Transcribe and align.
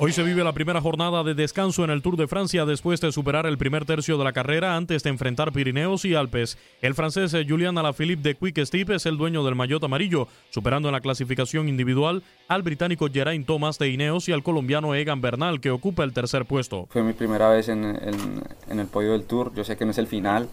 Hoy 0.00 0.12
se 0.12 0.22
vive 0.22 0.44
la 0.44 0.52
primera 0.52 0.80
jornada 0.80 1.24
de 1.24 1.34
descanso 1.34 1.82
en 1.82 1.90
el 1.90 2.02
Tour 2.02 2.16
de 2.16 2.28
Francia 2.28 2.64
después 2.64 3.00
de 3.00 3.10
superar 3.10 3.46
el 3.46 3.58
primer 3.58 3.84
tercio 3.84 4.16
de 4.16 4.22
la 4.22 4.32
carrera 4.32 4.76
antes 4.76 5.02
de 5.02 5.10
enfrentar 5.10 5.50
Pirineos 5.50 6.04
y 6.04 6.14
Alpes. 6.14 6.56
El 6.80 6.94
francés 6.94 7.34
Julian 7.48 7.76
Alaphilippe 7.76 8.22
de 8.22 8.36
Quick 8.36 8.64
Step 8.64 8.90
es 8.90 9.06
el 9.06 9.18
dueño 9.18 9.42
del 9.42 9.56
maillot 9.56 9.82
amarillo, 9.82 10.28
superando 10.50 10.88
en 10.88 10.92
la 10.92 11.00
clasificación 11.00 11.68
individual 11.68 12.22
al 12.46 12.62
británico 12.62 13.08
Geraint 13.12 13.44
Thomas 13.44 13.76
de 13.80 13.88
Ineos 13.88 14.28
y 14.28 14.32
al 14.32 14.44
colombiano 14.44 14.94
Egan 14.94 15.20
Bernal 15.20 15.60
que 15.60 15.72
ocupa 15.72 16.04
el 16.04 16.12
tercer 16.12 16.44
puesto. 16.44 16.86
Fue 16.90 17.02
mi 17.02 17.12
primera 17.12 17.48
vez 17.48 17.68
en, 17.68 17.84
el 17.84 18.86
podio 18.86 19.10
del 19.10 19.24
Tour, 19.24 19.52
yo 19.56 19.64
sé 19.64 19.76
que 19.76 19.84
no 19.84 19.90
es 19.90 19.98
el 19.98 20.06
final, 20.06 20.48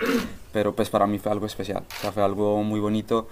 pero 0.54 0.74
pues 0.74 0.90
para 0.90 1.06
mí 1.06 1.20
fue 1.20 1.32
algo 1.32 1.46
especial, 1.46 1.84
fue 1.88 2.24
algo 2.24 2.64
muy 2.64 2.80
bonito, 2.80 3.28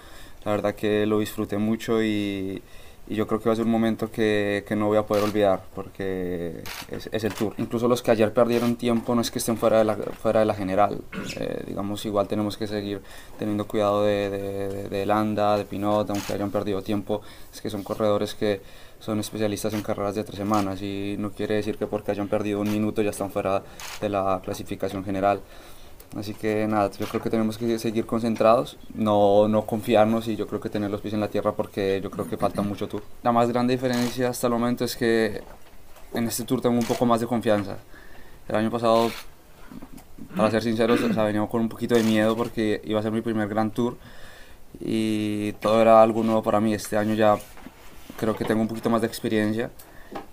la 0.46 0.52
verdad 0.52 0.76
que 0.76 1.08
lo 1.08 1.18
disfruté 1.18 1.58
mucho 1.58 2.04
y, 2.04 2.62
y 3.08 3.16
yo 3.16 3.28
creo 3.28 3.40
que 3.42 3.50
va 3.50 3.54
a 3.54 3.56
ser 3.56 3.66
un 3.66 3.72
momento 3.72 4.10
que, 4.10 4.64
que 4.68 4.76
no 4.76 4.88
voy 4.88 4.98
a 4.98 5.06
poder 5.06 5.24
olvidar 5.26 5.64
porque 5.76 6.64
es, 6.90 7.10
es 7.12 7.24
el 7.26 7.34
Tour. 7.34 7.54
Incluso 7.58 7.88
los 7.90 8.02
que 8.02 8.12
ayer 8.12 8.34
perdieron 8.34 8.76
tiempo 8.78 9.14
no 9.14 9.22
es 9.22 9.30
que 9.30 9.40
estén 9.40 9.58
fuera 9.58 9.78
de 9.80 9.84
la, 9.84 9.96
fuera 9.96 10.40
de 10.40 10.46
la 10.46 10.54
general, 10.54 11.02
eh, 11.38 11.64
digamos 11.68 12.06
igual 12.06 12.28
tenemos 12.30 12.56
que 12.58 12.66
seguir 12.66 13.02
teniendo 13.38 13.68
cuidado 13.68 14.04
de, 14.04 14.30
de, 14.30 14.90
de- 14.90 15.06
Landa, 15.06 15.58
de 15.58 15.66
Pinot, 15.66 16.10
aunque 16.10 16.32
hayan 16.34 16.50
perdido 16.50 16.82
tiempo, 16.82 17.22
es 17.54 17.60
que 17.60 17.70
son 17.70 17.84
corredores 17.84 18.36
que 18.36 18.62
son 19.00 19.20
especialistas 19.20 19.74
en 19.74 19.82
carreras 19.82 20.16
de 20.16 20.24
tres 20.24 20.38
semanas 20.38 20.82
y 20.82 21.16
no 21.20 21.32
quiere 21.32 21.56
decir 21.56 21.78
que 21.78 21.88
porque 21.88 22.12
hayan 22.12 22.30
perdido 22.30 22.62
un 22.62 22.72
minuto 22.72 23.02
ya 23.02 23.10
están 23.10 23.32
fuera 23.32 23.64
de 24.00 24.08
la 24.10 24.40
clasificación 24.42 25.04
general. 25.04 25.42
Así 26.16 26.36
que 26.36 26.68
nada, 26.68 26.92
yo 26.92 27.08
creo 27.08 27.22
que 27.22 27.30
tenemos 27.30 27.58
que 27.58 27.80
seguir 27.80 28.06
concentrados, 28.06 28.78
no, 28.94 29.48
no 29.48 29.66
confiarnos 29.66 30.28
y 30.28 30.36
yo 30.36 30.46
creo 30.46 30.62
que 30.62 30.70
tener 30.70 30.92
los 30.92 31.02
pies 31.02 31.16
en 31.16 31.20
la 31.20 31.28
tierra 31.28 31.54
porque 31.54 32.00
yo 32.04 32.12
creo 32.12 32.30
que 32.30 32.38
falta 32.38 32.62
mucho 32.62 32.88
tour. 32.88 33.02
La 33.24 33.32
más 33.32 33.50
grande 33.50 33.74
diferencia 33.74 34.30
hasta 34.30 34.46
el 34.48 34.54
momento 34.54 34.86
es 34.86 34.96
que 34.96 35.42
en 36.14 36.28
este 36.28 36.44
tour 36.44 36.62
tengo 36.62 36.78
un 36.78 36.86
poco 36.86 37.06
más 37.08 37.20
de 37.20 37.26
confianza. 37.26 37.78
El 38.48 38.56
año 38.56 38.70
pasado, 38.70 39.10
para 40.36 40.52
ser 40.52 40.62
sinceros, 40.62 41.02
o 41.02 41.14
sea, 41.14 41.24
venía 41.24 41.46
con 41.48 41.62
un 41.62 41.70
poquito 41.70 41.96
de 41.96 42.04
miedo 42.04 42.36
porque 42.36 42.82
iba 42.86 43.00
a 43.00 43.04
ser 43.04 43.12
mi 43.12 43.22
primer 43.22 43.48
gran 43.48 43.72
tour 43.72 43.98
y 44.80 45.54
todo 45.54 45.82
era 45.82 46.04
algo 46.04 46.22
nuevo 46.24 46.44
para 46.44 46.60
mí. 46.60 46.76
Este 46.76 46.96
año 46.96 47.16
ya 47.16 47.38
creo 48.20 48.36
que 48.36 48.46
tengo 48.46 48.62
un 48.62 48.68
poquito 48.68 48.92
más 48.92 49.02
de 49.02 49.08
experiencia 49.08 49.72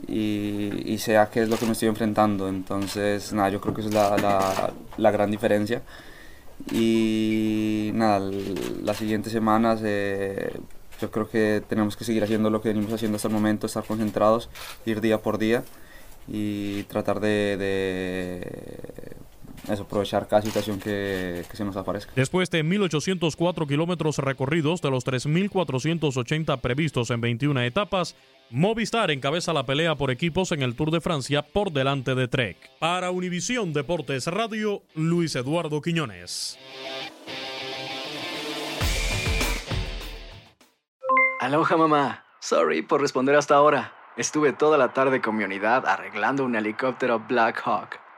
y, 0.06 0.92
y 0.92 0.98
sé 0.98 1.18
a 1.18 1.30
qué 1.30 1.42
es 1.42 1.48
lo 1.48 1.56
que 1.56 1.66
me 1.66 1.72
estoy 1.72 1.88
enfrentando. 1.88 2.48
Entonces, 2.48 3.32
nada, 3.32 3.50
yo 3.50 3.60
creo 3.60 3.74
que 3.74 3.80
esa 3.82 3.88
es 3.90 3.94
la, 3.94 4.16
la, 4.18 4.72
la 4.96 5.10
gran 5.10 5.30
diferencia. 5.30 5.82
Y 6.72 7.90
nada, 7.94 8.20
las 8.82 8.96
siguientes 8.98 9.32
semanas 9.32 9.80
eh, 9.82 10.52
yo 11.00 11.10
creo 11.10 11.28
que 11.28 11.62
tenemos 11.68 11.96
que 11.96 12.04
seguir 12.04 12.22
haciendo 12.22 12.50
lo 12.50 12.60
que 12.60 12.68
venimos 12.68 12.92
haciendo 12.92 13.16
hasta 13.16 13.28
el 13.28 13.34
momento, 13.34 13.66
estar 13.66 13.84
concentrados, 13.84 14.50
ir 14.84 15.00
día 15.00 15.18
por 15.18 15.38
día 15.38 15.64
y 16.28 16.82
tratar 16.84 17.20
de, 17.20 17.56
de 17.56 19.16
eso, 19.68 19.82
aprovechar 19.82 20.28
cada 20.28 20.42
situación 20.42 20.78
que, 20.78 21.44
que 21.48 21.56
se 21.56 21.64
nos 21.64 21.76
aparezca. 21.76 22.12
Después 22.14 22.50
de 22.50 22.64
1.804 22.64 23.66
kilómetros 23.66 24.18
recorridos 24.18 24.80
de 24.82 24.90
los 24.90 25.04
3.480 25.06 26.60
previstos 26.60 27.10
en 27.10 27.20
21 27.20 27.60
etapas, 27.62 28.14
Movistar 28.52 29.12
encabeza 29.12 29.52
la 29.52 29.64
pelea 29.64 29.94
por 29.94 30.10
equipos 30.10 30.50
en 30.50 30.62
el 30.62 30.74
Tour 30.74 30.90
de 30.90 31.00
Francia 31.00 31.42
por 31.42 31.70
delante 31.70 32.16
de 32.16 32.26
Trek. 32.26 32.56
Para 32.80 33.12
Univisión 33.12 33.72
Deportes 33.72 34.26
Radio, 34.26 34.82
Luis 34.96 35.36
Eduardo 35.36 35.80
Quiñones. 35.80 36.58
Aloha 41.38 41.76
mamá. 41.76 42.24
Sorry 42.40 42.82
por 42.82 43.00
responder 43.00 43.36
hasta 43.36 43.54
ahora. 43.54 43.94
Estuve 44.16 44.52
toda 44.52 44.76
la 44.76 44.92
tarde 44.92 45.20
con 45.20 45.36
mi 45.36 45.44
unidad 45.44 45.86
arreglando 45.86 46.44
un 46.44 46.56
helicóptero 46.56 47.20
Black 47.20 47.62
Hawk. 47.64 48.09